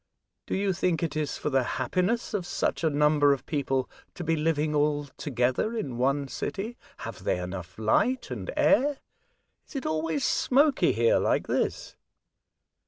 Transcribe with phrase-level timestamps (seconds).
[0.47, 4.23] "Do you think it is for the happiness of such a number of people to
[4.23, 6.75] be living alto gether in one city?
[7.05, 8.97] Have they enough light and air?
[9.67, 11.95] Is it always smoky here like this